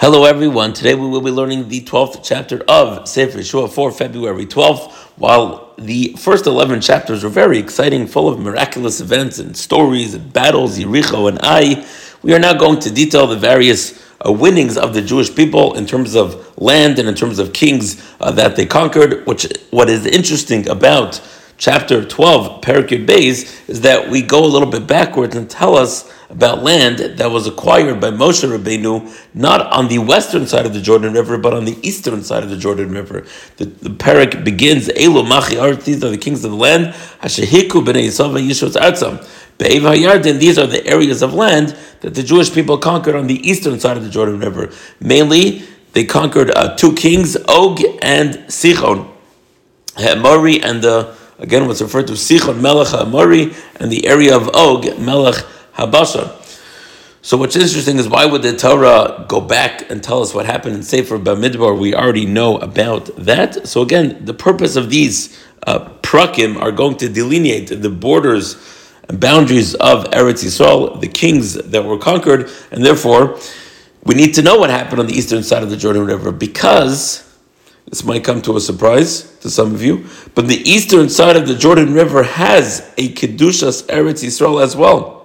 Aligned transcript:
Hello, 0.00 0.24
everyone. 0.24 0.72
Today 0.72 0.94
we 0.94 1.06
will 1.06 1.20
be 1.20 1.30
learning 1.30 1.68
the 1.68 1.82
12th 1.82 2.20
chapter 2.22 2.64
of 2.66 3.06
Sefer 3.06 3.36
Yehoshua 3.36 3.70
for 3.70 3.92
February 3.92 4.46
12th. 4.46 4.90
While 5.18 5.74
the 5.76 6.14
first 6.16 6.46
11 6.46 6.80
chapters 6.80 7.22
were 7.22 7.28
very 7.28 7.58
exciting, 7.58 8.06
full 8.06 8.26
of 8.26 8.40
miraculous 8.40 9.02
events 9.02 9.38
and 9.38 9.54
stories 9.54 10.14
and 10.14 10.32
battles, 10.32 10.78
Yericho 10.78 11.28
and 11.28 11.38
Ai, 11.42 11.86
we 12.22 12.32
are 12.32 12.38
now 12.38 12.54
going 12.54 12.80
to 12.80 12.90
detail 12.90 13.26
the 13.26 13.36
various 13.36 14.02
uh, 14.26 14.32
winnings 14.32 14.78
of 14.78 14.94
the 14.94 15.02
Jewish 15.02 15.36
people 15.36 15.74
in 15.74 15.84
terms 15.84 16.16
of 16.16 16.56
land 16.56 16.98
and 16.98 17.06
in 17.06 17.14
terms 17.14 17.38
of 17.38 17.52
kings 17.52 18.02
uh, 18.20 18.30
that 18.30 18.56
they 18.56 18.64
conquered. 18.64 19.26
Which, 19.26 19.52
what 19.68 19.90
is 19.90 20.06
interesting 20.06 20.66
about 20.66 21.20
chapter 21.60 22.02
12, 22.02 22.62
Perikid 22.62 23.06
Beis, 23.06 23.68
is 23.68 23.82
that 23.82 24.08
we 24.08 24.22
go 24.22 24.44
a 24.44 24.48
little 24.48 24.68
bit 24.68 24.86
backwards 24.86 25.36
and 25.36 25.48
tell 25.48 25.76
us 25.76 26.10
about 26.30 26.62
land 26.62 26.98
that 26.98 27.30
was 27.30 27.46
acquired 27.46 28.00
by 28.00 28.10
Moshe 28.10 28.48
Rabbeinu, 28.48 29.14
not 29.34 29.70
on 29.70 29.88
the 29.88 29.98
western 29.98 30.46
side 30.46 30.64
of 30.64 30.72
the 30.72 30.80
Jordan 30.80 31.12
River, 31.12 31.36
but 31.36 31.52
on 31.52 31.66
the 31.66 31.76
eastern 31.86 32.22
side 32.24 32.42
of 32.42 32.48
the 32.48 32.56
Jordan 32.56 32.92
River. 32.92 33.26
The, 33.58 33.66
the 33.66 34.40
begins, 34.42 34.88
Elu 34.88 35.28
Machi 35.28 35.82
these 35.82 36.02
are 36.02 36.08
the 36.08 36.18
kings 36.18 36.44
of 36.44 36.50
the 36.50 36.56
land, 36.56 36.94
Hashehiku 37.22 37.84
B'nei 37.84 38.06
Yisrael 38.06 38.40
Yishos 38.40 38.80
Artzam. 38.80 39.18
Be'ev 39.58 39.82
HaYarden, 39.82 40.38
these 40.38 40.58
are 40.58 40.66
the 40.66 40.84
areas 40.86 41.20
of 41.20 41.34
land 41.34 41.76
that 42.00 42.14
the 42.14 42.22
Jewish 42.22 42.54
people 42.54 42.78
conquered 42.78 43.14
on 43.14 43.26
the 43.26 43.46
eastern 43.46 43.78
side 43.78 43.98
of 43.98 44.02
the 44.02 44.08
Jordan 44.08 44.40
River. 44.40 44.70
Mainly, 44.98 45.64
they 45.92 46.04
conquered 46.04 46.50
uh, 46.52 46.74
two 46.76 46.94
kings, 46.94 47.36
Og 47.48 47.80
and 48.00 48.36
Sichon, 48.48 49.10
Hemori 49.96 50.64
and 50.64 50.80
the 50.80 51.19
again 51.40 51.66
what's 51.66 51.82
referred 51.82 52.06
to 52.06 52.12
Sichon 52.14 52.60
Melech 52.60 52.88
Ha'amori 52.88 53.56
and 53.80 53.90
the 53.90 54.06
area 54.06 54.36
of 54.36 54.48
Og 54.54 54.98
Melech 54.98 55.44
Habasha. 55.74 56.36
So 57.22 57.36
what's 57.36 57.54
interesting 57.54 57.98
is 57.98 58.08
why 58.08 58.24
would 58.24 58.42
the 58.42 58.56
Torah 58.56 59.26
go 59.28 59.40
back 59.40 59.90
and 59.90 60.02
tell 60.02 60.22
us 60.22 60.34
what 60.34 60.46
happened 60.46 60.76
in 60.76 60.82
Sefer 60.82 61.18
Bamidbar? 61.18 61.78
We 61.78 61.94
already 61.94 62.24
know 62.24 62.56
about 62.56 63.14
that. 63.16 63.66
So 63.68 63.82
again, 63.82 64.24
the 64.24 64.32
purpose 64.32 64.76
of 64.76 64.88
these 64.88 65.38
uh, 65.66 65.80
prakim 66.02 66.60
are 66.60 66.72
going 66.72 66.96
to 66.98 67.08
delineate 67.08 67.68
the 67.68 67.90
borders 67.90 68.56
and 69.08 69.20
boundaries 69.20 69.74
of 69.74 70.04
Eretz 70.12 70.44
Yisrael, 70.44 71.00
the 71.00 71.08
kings 71.08 71.54
that 71.54 71.84
were 71.84 71.98
conquered, 71.98 72.48
and 72.70 72.84
therefore 72.84 73.38
we 74.04 74.14
need 74.14 74.34
to 74.34 74.42
know 74.42 74.58
what 74.58 74.70
happened 74.70 75.00
on 75.00 75.06
the 75.06 75.12
eastern 75.14 75.42
side 75.42 75.62
of 75.62 75.68
the 75.68 75.76
Jordan 75.76 76.06
River 76.06 76.32
because 76.32 77.29
this 77.90 78.04
might 78.04 78.24
come 78.24 78.40
to 78.42 78.56
a 78.56 78.60
surprise 78.60 79.36
to 79.40 79.50
some 79.50 79.74
of 79.74 79.82
you, 79.82 80.06
but 80.34 80.48
the 80.48 80.62
eastern 80.68 81.08
side 81.08 81.36
of 81.36 81.46
the 81.46 81.54
Jordan 81.54 81.92
River 81.92 82.22
has 82.22 82.92
a 82.96 83.12
Kedushas 83.12 83.86
Eretz 83.86 84.24
Yisrael 84.24 84.62
as 84.62 84.74
well 84.74 85.20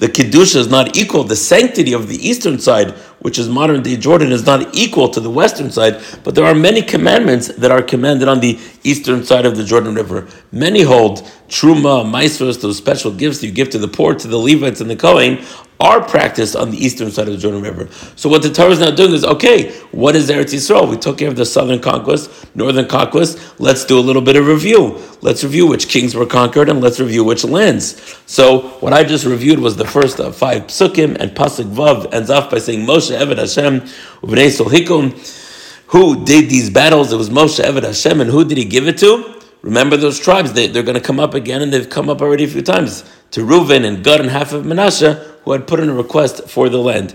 the 0.00 0.08
Kedusha 0.08 0.56
is 0.56 0.68
not 0.68 0.96
equal, 0.96 1.24
the 1.24 1.36
sanctity 1.36 1.92
of 1.92 2.08
the 2.08 2.16
eastern 2.26 2.58
side, 2.58 2.92
which 3.20 3.38
is 3.38 3.50
modern 3.50 3.82
day 3.82 3.98
Jordan, 3.98 4.32
is 4.32 4.46
not 4.46 4.74
equal 4.74 5.10
to 5.10 5.20
the 5.20 5.28
western 5.28 5.70
side, 5.70 6.02
but 6.24 6.34
there 6.34 6.46
are 6.46 6.54
many 6.54 6.80
commandments 6.80 7.48
that 7.48 7.70
are 7.70 7.82
commanded 7.82 8.26
on 8.26 8.40
the 8.40 8.58
eastern 8.82 9.24
side 9.24 9.44
of 9.44 9.58
the 9.58 9.64
Jordan 9.64 9.94
River. 9.94 10.26
Many 10.52 10.80
hold 10.80 11.18
Truma, 11.48 12.02
Maasros, 12.02 12.62
those 12.62 12.78
special 12.78 13.12
gifts 13.12 13.42
you 13.42 13.50
give 13.50 13.68
to 13.70 13.78
the 13.78 13.88
poor, 13.88 14.14
to 14.14 14.26
the 14.26 14.38
Levites 14.38 14.80
and 14.80 14.88
the 14.88 14.96
Kohen, 14.96 15.44
are 15.78 16.02
practiced 16.02 16.56
on 16.56 16.70
the 16.70 16.78
eastern 16.82 17.10
side 17.10 17.28
of 17.28 17.34
the 17.34 17.40
Jordan 17.40 17.60
River. 17.60 17.88
So 18.16 18.30
what 18.30 18.42
the 18.42 18.50
Torah 18.50 18.70
is 18.70 18.80
now 18.80 18.90
doing 18.90 19.12
is, 19.12 19.24
okay, 19.24 19.78
what 19.92 20.14
is 20.14 20.30
Eretz 20.30 20.54
Yisrael? 20.54 20.88
We 20.88 20.96
took 20.96 21.18
care 21.18 21.28
of 21.28 21.36
the 21.36 21.44
southern 21.44 21.80
conquest, 21.80 22.54
northern 22.54 22.86
conquest. 22.86 23.60
Let's 23.60 23.84
do 23.84 23.98
a 23.98 24.00
little 24.00 24.22
bit 24.22 24.36
of 24.36 24.46
review. 24.46 25.02
Let's 25.20 25.42
review 25.42 25.66
which 25.66 25.88
kings 25.88 26.14
were 26.14 26.26
conquered 26.26 26.68
and 26.68 26.80
let's 26.80 27.00
review 27.00 27.24
which 27.24 27.44
lands. 27.44 28.00
So 28.26 28.68
what 28.80 28.92
I 28.92 29.02
just 29.02 29.26
reviewed 29.26 29.58
was 29.58 29.76
the 29.76 29.86
first 29.86 30.20
of 30.20 30.36
five 30.36 30.68
psukim 30.68 31.16
and 31.18 31.32
pasuk 31.32 31.74
vav 31.74 32.12
ends 32.14 32.30
off 32.30 32.50
by 32.50 32.58
saying 32.58 32.86
Moshe 32.86 33.16
Eved 33.16 33.38
Hashem 33.38 33.80
Uvnei 34.22 34.50
Hikum. 34.50 35.46
Who 35.88 36.24
did 36.24 36.48
these 36.48 36.70
battles? 36.70 37.12
It 37.12 37.16
was 37.16 37.30
Moshe 37.30 37.62
Eved 37.64 37.82
Hashem, 37.82 38.20
and 38.20 38.30
who 38.30 38.44
did 38.44 38.58
he 38.58 38.64
give 38.64 38.86
it 38.86 38.96
to? 38.98 39.40
Remember 39.62 39.96
those 39.96 40.18
tribes, 40.18 40.52
they, 40.52 40.68
they're 40.68 40.84
going 40.84 40.94
to 40.94 41.00
come 41.00 41.20
up 41.20 41.34
again, 41.34 41.60
and 41.60 41.72
they've 41.72 41.90
come 41.90 42.08
up 42.08 42.22
already 42.22 42.44
a 42.44 42.48
few 42.48 42.62
times. 42.62 43.04
To 43.32 43.40
Reuven 43.44 43.84
and 43.84 44.02
Gad 44.02 44.20
and 44.20 44.30
half 44.30 44.52
of 44.52 44.64
Menashe, 44.64 45.29
who 45.44 45.52
had 45.52 45.66
put 45.66 45.80
in 45.80 45.88
a 45.88 45.94
request 45.94 46.48
for 46.48 46.68
the 46.68 46.78
land. 46.78 47.14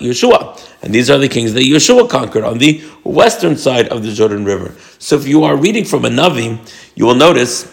Yehoshua. 0.00 0.68
And 0.82 0.94
these 0.94 1.10
are 1.10 1.18
the 1.18 1.28
kings 1.28 1.52
that 1.54 1.60
Yehoshua 1.60 2.08
conquered 2.08 2.44
on 2.44 2.58
the 2.58 2.80
western 3.04 3.56
side 3.56 3.88
of 3.88 4.02
the 4.02 4.12
Jordan 4.12 4.44
River. 4.44 4.74
So 4.98 5.16
if 5.16 5.26
you 5.26 5.44
are 5.44 5.56
reading 5.56 5.84
from 5.84 6.04
a 6.04 6.08
Navi, 6.08 6.58
you 6.94 7.06
will 7.06 7.14
notice 7.14 7.72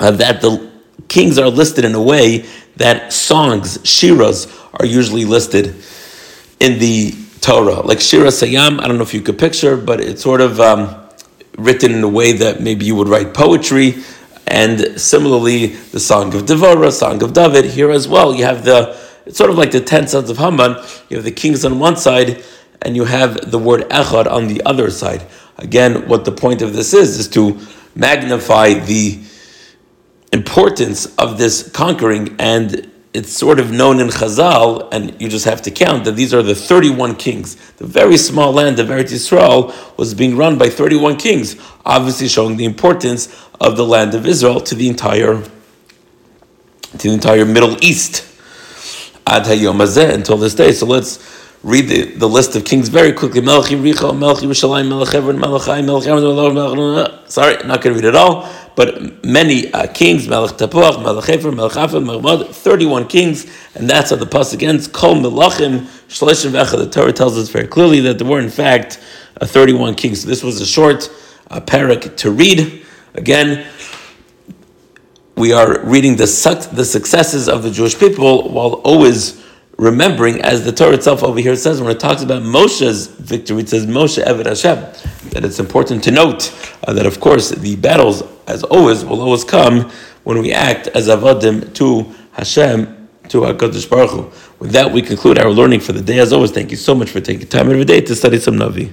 uh, 0.00 0.10
that 0.12 0.40
the 0.40 0.70
kings 1.08 1.38
are 1.38 1.48
listed 1.48 1.84
in 1.84 1.94
a 1.94 2.02
way 2.02 2.44
that 2.76 3.12
songs, 3.12 3.78
shiras, 3.78 4.48
are 4.80 4.86
usually 4.86 5.24
listed 5.24 5.76
in 6.60 6.78
the 6.78 7.14
Torah. 7.40 7.80
Like 7.80 7.98
Shiras 7.98 8.42
Hayam, 8.46 8.80
I 8.80 8.88
don't 8.88 8.96
know 8.96 9.02
if 9.02 9.12
you 9.12 9.20
could 9.20 9.38
picture, 9.38 9.76
but 9.76 10.00
it's 10.00 10.22
sort 10.22 10.40
of 10.40 10.60
um, 10.60 10.96
written 11.58 11.92
in 11.92 12.02
a 12.02 12.08
way 12.08 12.32
that 12.32 12.60
maybe 12.60 12.84
you 12.84 12.94
would 12.94 13.08
write 13.08 13.34
poetry. 13.34 13.96
And 14.46 15.00
similarly, 15.00 15.66
the 15.66 16.00
Song 16.00 16.34
of 16.34 16.42
Devorah, 16.42 16.92
Song 16.92 17.22
of 17.22 17.32
David, 17.32 17.64
here 17.64 17.90
as 17.90 18.06
well, 18.06 18.34
you 18.34 18.44
have 18.44 18.64
the, 18.64 18.98
it's 19.24 19.38
sort 19.38 19.50
of 19.50 19.56
like 19.56 19.70
the 19.70 19.80
10 19.80 20.08
sons 20.08 20.30
of 20.30 20.38
Haman. 20.38 20.76
You 21.08 21.16
have 21.16 21.24
the 21.24 21.32
kings 21.32 21.64
on 21.64 21.78
one 21.78 21.96
side, 21.96 22.44
and 22.82 22.96
you 22.96 23.04
have 23.04 23.50
the 23.50 23.58
word 23.58 23.82
Echad 23.90 24.30
on 24.30 24.48
the 24.48 24.62
other 24.64 24.90
side. 24.90 25.24
Again, 25.58 26.08
what 26.08 26.24
the 26.24 26.32
point 26.32 26.60
of 26.60 26.74
this 26.74 26.92
is, 26.92 27.18
is 27.18 27.28
to 27.28 27.58
magnify 27.94 28.74
the 28.74 29.20
importance 30.32 31.06
of 31.16 31.38
this 31.38 31.70
conquering 31.70 32.36
and 32.38 32.91
it's 33.14 33.32
sort 33.32 33.60
of 33.60 33.70
known 33.70 34.00
in 34.00 34.08
Chazal, 34.08 34.88
and 34.90 35.20
you 35.20 35.28
just 35.28 35.44
have 35.44 35.60
to 35.62 35.70
count 35.70 36.04
that 36.04 36.12
these 36.12 36.32
are 36.32 36.42
the 36.42 36.54
31 36.54 37.16
kings. 37.16 37.56
The 37.72 37.86
very 37.86 38.16
small 38.16 38.52
land 38.52 38.78
of 38.78 38.88
Eretz 38.88 39.12
Yisrael 39.12 39.98
was 39.98 40.14
being 40.14 40.36
run 40.36 40.56
by 40.56 40.70
31 40.70 41.16
kings, 41.16 41.56
obviously 41.84 42.28
showing 42.28 42.56
the 42.56 42.64
importance 42.64 43.28
of 43.60 43.76
the 43.76 43.84
land 43.84 44.14
of 44.14 44.26
Israel 44.26 44.60
to 44.62 44.74
the 44.74 44.88
entire 44.88 45.42
to 46.92 47.08
the 47.08 47.14
entire 47.14 47.44
Middle 47.44 47.82
East. 47.84 48.28
Ad 49.26 49.44
hayom 49.44 50.14
until 50.14 50.36
this 50.36 50.54
day. 50.54 50.72
So 50.72 50.84
let's 50.84 51.18
read 51.62 51.88
the, 51.88 52.04
the 52.16 52.28
list 52.28 52.56
of 52.56 52.64
kings 52.64 52.88
very 52.88 53.12
quickly. 53.12 53.40
Melech 53.40 53.70
Yericho, 53.70 54.16
Melech 54.18 54.38
Yerushalayim, 54.38 54.88
Melech 54.88 55.10
Hebron, 55.10 55.38
Melech 55.38 55.62
Sorry, 57.30 57.54
not 57.66 57.80
going 57.82 57.94
to 57.96 58.02
read 58.02 58.04
it 58.04 58.16
all, 58.16 58.48
but 58.74 59.24
many 59.24 59.72
uh, 59.72 59.86
kings, 59.92 60.26
Melech 60.28 60.56
Tapuach, 60.56 61.02
Melech 61.02 61.24
Hefer, 61.24 61.54
Melech 61.54 61.72
Afek, 61.72 62.04
Melech 62.04 62.48
31 62.48 63.08
kings, 63.08 63.46
and 63.74 63.88
that's 63.88 64.10
how 64.10 64.16
the 64.16 64.26
pasuk 64.26 64.62
ends. 64.62 64.88
Kol 64.88 65.16
Melachim, 65.16 65.80
Shleshim 66.08 66.52
Vecha. 66.52 66.78
The 66.78 66.88
Torah 66.88 67.12
tells 67.12 67.36
us 67.36 67.48
very 67.48 67.66
clearly 67.66 68.00
that 68.00 68.18
there 68.18 68.26
were 68.26 68.40
in 68.40 68.50
fact 68.50 69.00
uh, 69.40 69.46
31 69.46 69.94
kings. 69.94 70.22
So 70.22 70.28
this 70.28 70.42
was 70.42 70.60
a 70.60 70.66
short 70.66 71.10
uh, 71.50 71.60
perek 71.60 72.16
to 72.18 72.30
read. 72.30 72.84
Again, 73.14 73.66
we 75.36 75.52
are 75.52 75.80
reading 75.84 76.16
the, 76.16 76.70
the 76.72 76.84
successes 76.84 77.48
of 77.48 77.62
the 77.62 77.70
Jewish 77.70 77.98
people 77.98 78.48
while 78.50 78.74
always 78.84 79.42
remembering, 79.78 80.40
as 80.42 80.64
the 80.64 80.72
Torah 80.72 80.94
itself 80.94 81.22
over 81.22 81.40
here 81.40 81.56
says, 81.56 81.80
when 81.80 81.90
it 81.90 82.00
talks 82.00 82.22
about 82.22 82.42
Moshe's 82.42 83.08
victory, 83.08 83.62
it 83.62 83.68
says 83.68 83.86
Moshe 83.86 84.22
Eved 84.22 84.46
Hashem. 84.46 84.78
That 85.32 85.44
it's 85.44 85.58
important 85.58 86.04
to 86.04 86.10
note 86.10 86.54
uh, 86.86 86.92
that, 86.92 87.06
of 87.06 87.20
course, 87.20 87.50
the 87.50 87.76
battles, 87.76 88.22
as 88.46 88.62
always, 88.64 89.04
will 89.04 89.20
always 89.20 89.44
come 89.44 89.90
when 90.24 90.40
we 90.40 90.52
act 90.52 90.88
as 90.88 91.08
avodim 91.08 91.74
to 91.74 92.14
Hashem, 92.32 93.08
to 93.28 93.40
Hakadosh 93.40 93.88
Baruch 93.88 94.10
Hu. 94.10 94.30
With 94.58 94.72
that, 94.72 94.92
we 94.92 95.02
conclude 95.02 95.38
our 95.38 95.50
learning 95.50 95.80
for 95.80 95.92
the 95.92 96.02
day. 96.02 96.18
As 96.18 96.32
always, 96.32 96.50
thank 96.50 96.70
you 96.70 96.76
so 96.76 96.94
much 96.94 97.10
for 97.10 97.20
taking 97.20 97.46
time 97.46 97.70
every 97.70 97.84
day 97.84 98.00
to 98.00 98.14
study 98.14 98.38
some 98.38 98.56
Navi. 98.56 98.90